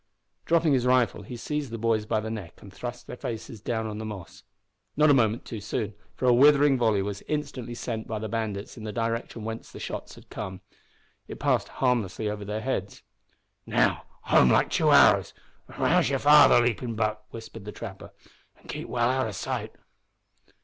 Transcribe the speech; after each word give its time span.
Dropping 0.45 0.73
his 0.73 0.87
rifle, 0.87 1.21
he 1.21 1.37
seized 1.37 1.69
the 1.69 1.77
boys 1.77 2.07
by 2.07 2.19
the 2.19 2.31
neck 2.31 2.63
and 2.63 2.73
thrust 2.73 3.05
their 3.05 3.15
faces 3.17 3.61
down 3.61 3.85
on 3.85 3.99
the 3.99 4.03
moss: 4.03 4.41
not 4.97 5.11
a 5.11 5.13
moment 5.13 5.45
too 5.45 5.59
soon, 5.61 5.93
for 6.15 6.25
a 6.25 6.33
withering 6.33 6.75
volley 6.75 7.03
was 7.03 7.21
instantly 7.27 7.75
sent 7.75 8.07
by 8.07 8.17
the 8.17 8.27
bandits 8.27 8.77
in 8.77 8.83
the 8.83 8.91
direction 8.91 9.43
whence 9.43 9.71
the 9.71 9.79
shots 9.79 10.15
had 10.15 10.31
come. 10.31 10.61
It 11.27 11.39
passed 11.39 11.67
harmlessly 11.67 12.27
over 12.31 12.43
their 12.43 12.61
heads. 12.61 13.03
"Now, 13.67 14.05
home 14.23 14.49
like 14.49 14.71
two 14.71 14.89
arrows, 14.89 15.35
and 15.67 15.77
rouse 15.77 16.09
your 16.09 16.17
father, 16.17 16.59
Leaping 16.59 16.95
Buck," 16.95 17.27
whispered 17.29 17.65
the 17.65 17.71
trapper, 17.71 18.09
"and 18.57 18.67
keep 18.67 18.87
well 18.87 19.07
out 19.07 19.27
o' 19.27 19.31
sight." 19.31 19.73